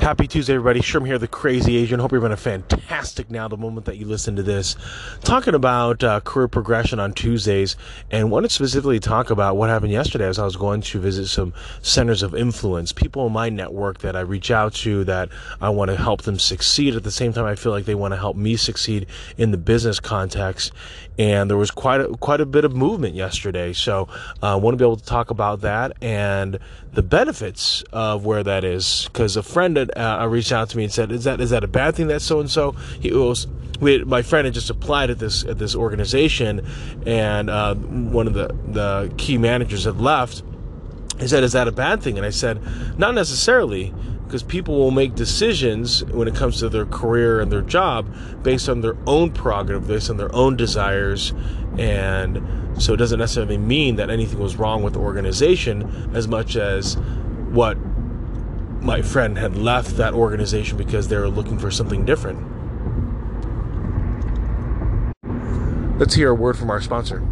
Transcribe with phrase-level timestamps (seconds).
[0.00, 0.80] Happy Tuesday, everybody.
[0.80, 2.00] Sherm here, the crazy Asian.
[2.00, 4.74] Hope you're having a fantastic now, the moment that you listen to this.
[5.20, 7.76] Talking about uh, career progression on Tuesdays,
[8.10, 11.26] and wanted to specifically talk about what happened yesterday as I was going to visit
[11.26, 11.52] some
[11.82, 15.28] centers of influence, people in my network that I reach out to that
[15.60, 16.96] I want to help them succeed.
[16.96, 19.06] At the same time, I feel like they want to help me succeed
[19.36, 20.72] in the business context.
[21.18, 23.74] And there was quite a, quite a bit of movement yesterday.
[23.74, 24.08] So
[24.42, 26.58] I uh, want to be able to talk about that and
[26.94, 29.04] the benefits of where that is.
[29.04, 31.64] Because a friend had uh, reached out to me and said, "Is that is that
[31.64, 33.46] a bad thing that so and so?" He was
[33.80, 36.66] we my friend had just applied at this at this organization,
[37.06, 40.42] and uh, one of the the key managers had left.
[41.18, 42.60] He said, "Is that a bad thing?" And I said,
[42.98, 43.94] "Not necessarily."
[44.26, 48.06] Because people will make decisions when it comes to their career and their job
[48.44, 51.34] based on their own prerogative, based on their own desires,
[51.76, 52.40] and
[52.80, 56.96] so it doesn't necessarily mean that anything was wrong with the organization as much as
[57.50, 57.76] what
[58.80, 62.38] my friend had left that organization because they were looking for something different.
[65.98, 67.22] Let's hear a word from our sponsor.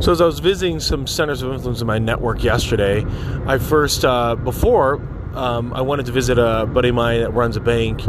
[0.00, 3.04] So, as I was visiting some centers of influence in my network yesterday,
[3.46, 5.00] I first, uh, before,
[5.34, 8.02] um, I wanted to visit a buddy of mine that runs a bank.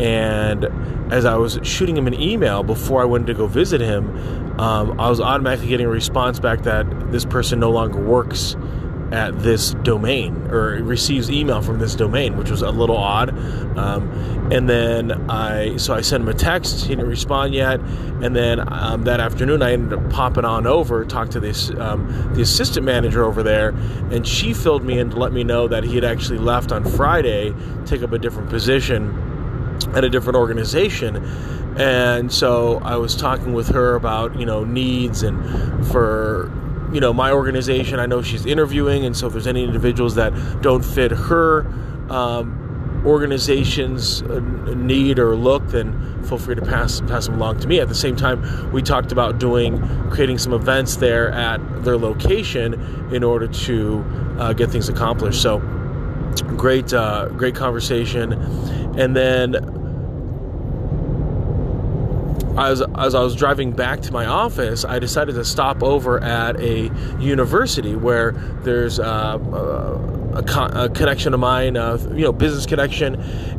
[0.00, 0.66] And
[1.12, 4.08] as I was shooting him an email before I went to go visit him,
[4.60, 8.54] um, I was automatically getting a response back that this person no longer works
[9.12, 13.28] at this domain or receives email from this domain, which was a little odd.
[13.76, 14.10] Um,
[14.50, 16.82] and then I, so I sent him a text.
[16.86, 17.80] He didn't respond yet.
[17.80, 22.32] And then um, that afternoon, I ended up popping on over, talked to this um,
[22.34, 23.70] the assistant manager over there,
[24.10, 26.84] and she filled me in to let me know that he had actually left on
[26.84, 27.54] Friday,
[27.84, 29.28] take up a different position
[29.94, 31.16] at a different organization
[31.76, 35.42] and so I was talking with her about you know needs and
[35.86, 36.50] for
[36.92, 40.32] you know, my organization, I know she's interviewing, and so if there's any individuals that
[40.60, 41.66] don't fit her
[42.10, 44.40] um, organization's uh,
[44.76, 47.80] need or look, then feel free to pass pass them along to me.
[47.80, 52.74] At the same time, we talked about doing creating some events there at their location
[53.12, 54.04] in order to
[54.38, 55.42] uh, get things accomplished.
[55.42, 55.58] So
[56.56, 58.32] great, uh, great conversation,
[58.98, 59.81] and then
[62.58, 66.60] as, as I was driving back to my office, I decided to stop over at
[66.60, 68.32] a university where
[68.62, 73.14] there's uh, a, a, con- a, connection of mine, uh, you know, business connection,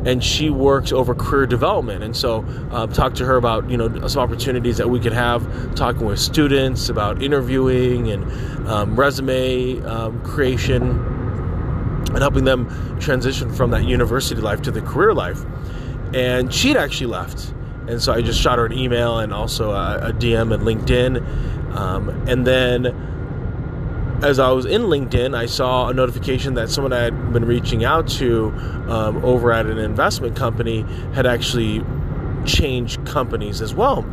[0.05, 2.03] and she works over career development.
[2.03, 5.73] And so, uh, talked to her about you know some opportunities that we could have,
[5.75, 8.23] talking with students about interviewing and
[8.67, 10.83] um, resume um, creation,
[12.09, 15.43] and helping them transition from that university life to the career life.
[16.13, 17.53] And she'd actually left
[17.87, 21.75] and so I just shot her an email and also a, a DM and LinkedIn.
[21.75, 22.85] Um, and then
[24.23, 27.83] as I was in LinkedIn, I saw a notification that someone I had been reaching
[27.83, 28.49] out to
[28.87, 30.81] um, over at an investment company
[31.13, 31.83] had actually
[32.45, 34.05] changed companies as well.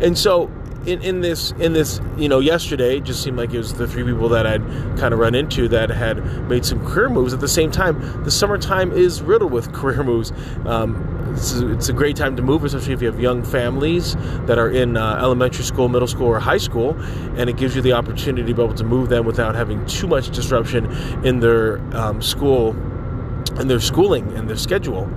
[0.00, 0.50] And so
[0.86, 3.88] in, in this in this you know yesterday it just seemed like it was the
[3.88, 4.62] three people that I'd
[4.98, 8.30] kind of run into that had made some career moves at the same time the
[8.30, 10.32] summertime is riddled with career moves
[10.64, 14.14] um, it's, a, it's, a, great time to move especially if you have young families
[14.46, 16.90] that are in uh, elementary school middle school or high school
[17.36, 20.06] and it gives you the opportunity to be able to move them without having too
[20.06, 20.86] much disruption
[21.24, 22.70] in their um, school
[23.58, 25.08] and their schooling and their schedule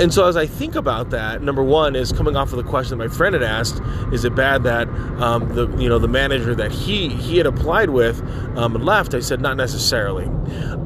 [0.00, 2.96] and so as I think about that, number one is coming off of the question
[2.96, 3.82] that my friend had asked:
[4.14, 4.88] Is it bad that
[5.20, 8.22] um, the you know the manager that he he had applied with
[8.56, 9.12] um, left?
[9.12, 10.24] I said not necessarily.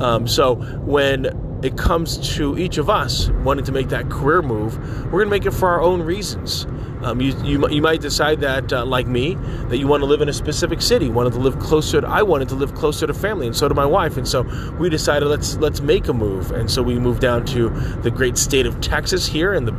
[0.00, 1.26] Um, so when
[1.64, 4.76] it comes to each of us wanting to make that career move,
[5.06, 6.66] we're going to make it for our own reasons.
[7.02, 9.34] Um, you, you, you, might decide that, uh, like me,
[9.68, 11.08] that you want to live in a specific city.
[11.08, 12.02] Wanted to live closer.
[12.02, 14.18] To, I wanted to live closer to family, and so did my wife.
[14.18, 14.42] And so
[14.78, 16.50] we decided let's let's make a move.
[16.52, 17.68] And so we moved down to
[18.02, 19.72] the great state of Texas here in the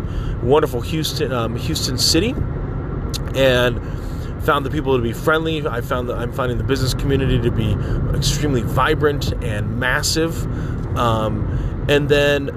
[0.43, 2.35] wonderful Houston um, Houston city,
[3.35, 3.79] and
[4.45, 5.65] found the people to be friendly.
[5.67, 7.75] I found that I'm finding the business community to be
[8.15, 10.45] extremely vibrant and massive.
[10.97, 12.49] Um, and then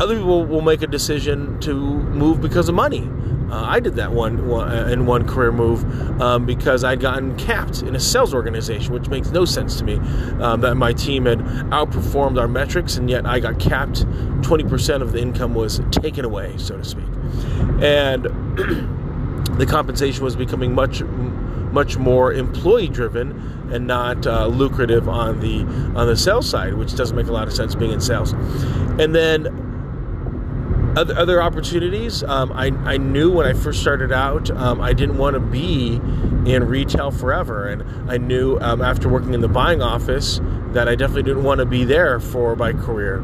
[0.00, 3.08] other people will make a decision to move because of money.
[3.52, 5.84] Uh, I did that one, uh, in one career move
[6.22, 9.96] um, because I'd gotten capped in a sales organization, which makes no sense to me.
[10.40, 14.06] Um, that my team had outperformed our metrics, and yet I got capped.
[14.42, 17.04] Twenty percent of the income was taken away, so to speak,
[17.82, 18.26] and
[19.58, 21.02] the compensation was becoming much
[21.72, 23.32] much more employee driven
[23.72, 25.60] and not uh, lucrative on the
[25.98, 28.32] on the sales side, which doesn't make a lot of sense being in sales.
[28.98, 29.71] And then
[30.96, 32.22] other, other opportunities.
[32.22, 36.00] Um, I, I knew when I first started out, um, I didn't want to be
[36.46, 37.68] in retail forever.
[37.68, 40.40] And I knew um, after working in the buying office
[40.72, 43.18] that I definitely didn't want to be there for my career.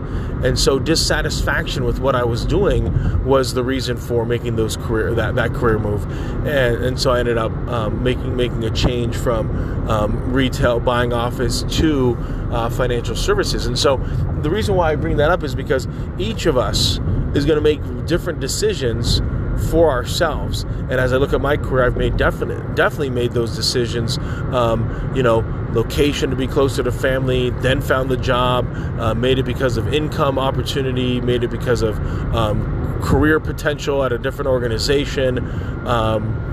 [0.45, 5.15] And so dissatisfaction with what I was doing was the reason for making those career
[5.15, 6.05] that, that career move.
[6.47, 11.13] And, and so I ended up um, making making a change from um, retail buying
[11.13, 12.17] office to
[12.51, 13.67] uh, financial services.
[13.67, 13.97] And so
[14.43, 15.89] the reason why I bring that up is because
[16.19, 16.99] each of us
[17.39, 19.23] is going to make different decisions
[19.71, 20.63] for ourselves.
[20.63, 24.19] And as I look at my career, I've made definite, definitely made those decisions.
[24.19, 28.67] Um, you know, location to be closer to family, then found the job,
[28.99, 31.99] uh, made it because of income opportunity, made it because of
[32.35, 35.39] um, career potential at a different organization.
[35.87, 36.45] Um,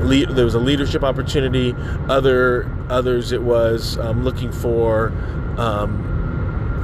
[0.00, 1.74] there was a leadership opportunity.
[2.08, 5.08] Other others, it was um, looking for
[5.58, 6.17] um,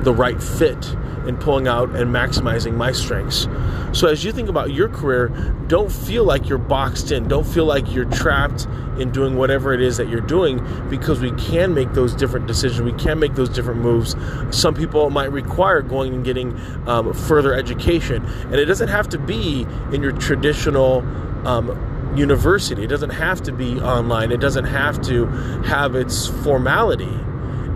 [0.05, 0.95] the right fit
[1.27, 3.49] in pulling out and maximizing my strengths.
[3.93, 5.29] So as you think about your career,
[5.69, 7.29] don't feel like you're boxed in.
[7.29, 8.67] Don't feel like you're trapped
[8.99, 12.83] in doing whatever it is that you're doing because we can make those different decisions.
[12.83, 14.15] We can make those different moves.
[14.51, 19.19] Some people might require going and getting um, further education, and it doesn't have to
[19.19, 21.05] be in your traditional.
[21.47, 22.85] Um, university.
[22.85, 24.31] It doesn't have to be online.
[24.31, 25.27] It doesn't have to
[25.65, 27.13] have its formality.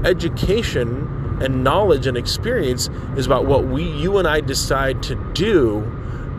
[0.04, 5.80] Education and knowledge and experience is about what we you and I decide to do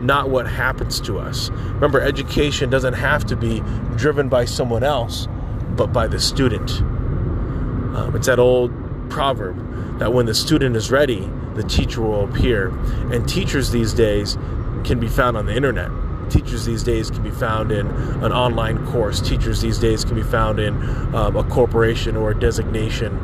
[0.00, 1.50] not what happens to us.
[1.50, 3.62] Remember education doesn't have to be
[3.96, 5.28] driven by someone else
[5.76, 6.70] but by the student.
[6.80, 8.72] Um, it's that old
[9.10, 12.68] proverb that when the student is ready, the teacher will appear.
[13.12, 14.38] And teachers these days
[14.84, 15.90] can be found on the internet.
[16.30, 19.20] Teachers these days can be found in an online course.
[19.20, 20.74] Teachers these days can be found in
[21.14, 23.18] um, a corporation or a designation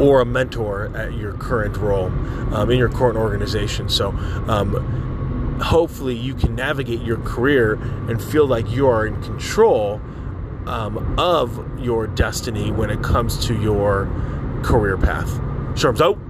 [0.00, 2.06] or a mentor at your current role
[2.54, 3.88] um, in your current organization.
[3.88, 4.10] So,
[4.48, 7.74] um, hopefully, you can navigate your career
[8.08, 10.00] and feel like you are in control
[10.66, 14.08] um, of your destiny when it comes to your
[14.62, 15.28] career path.
[15.74, 16.29] Sherms out.